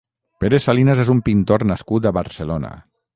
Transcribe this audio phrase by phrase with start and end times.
[0.43, 2.73] Pere Salinas és un pintor nascut a Barcelona.